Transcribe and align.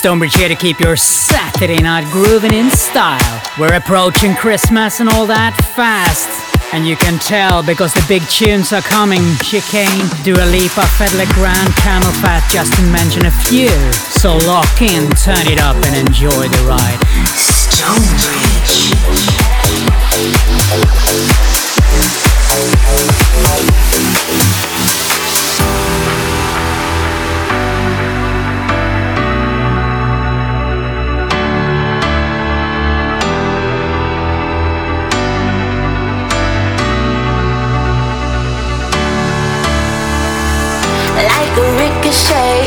Stonebridge 0.00 0.34
here 0.34 0.48
to 0.48 0.54
keep 0.54 0.80
your 0.80 0.96
Saturday 0.96 1.76
night 1.76 2.10
grooving 2.10 2.54
in 2.54 2.70
style. 2.70 3.42
We're 3.58 3.74
approaching 3.74 4.34
Christmas 4.34 4.98
and 4.98 5.10
all 5.10 5.26
that 5.26 5.52
fast. 5.76 6.26
And 6.72 6.88
you 6.88 6.96
can 6.96 7.18
tell 7.18 7.62
because 7.62 7.92
the 7.92 8.02
big 8.08 8.22
tunes 8.22 8.72
are 8.72 8.80
coming. 8.80 9.20
Chicane, 9.44 10.08
Dua 10.24 10.48
Lipa, 10.48 10.88
Fedde 10.96 11.20
Le 11.20 11.26
Grand, 11.34 11.68
Camel 11.76 12.12
Fat, 12.24 12.48
just 12.48 12.72
to 12.80 12.82
mention 12.88 13.26
a 13.26 13.30
few. 13.44 13.68
So 13.92 14.38
lock 14.48 14.80
in, 14.80 15.04
turn 15.20 15.44
it 15.44 15.60
up 15.60 15.76
and 15.84 16.08
enjoy 16.08 16.48
the 16.48 16.64
ride. 16.64 17.59
Like 41.50 41.58
a 41.58 41.72
ricochet. 41.78 42.59